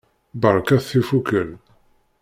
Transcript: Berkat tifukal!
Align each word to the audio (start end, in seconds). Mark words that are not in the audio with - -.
Berkat 0.41 0.83
tifukal! 0.89 1.49